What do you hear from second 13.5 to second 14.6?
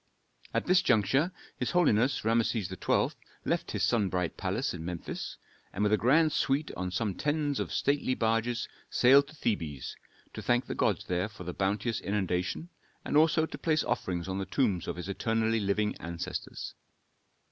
place offerings on the